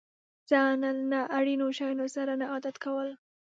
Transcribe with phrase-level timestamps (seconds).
[0.49, 3.09] ځان له نا اړينو شيانو سره نه عادت کول.